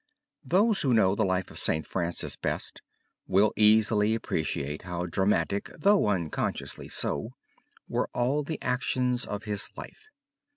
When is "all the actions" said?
8.11-9.25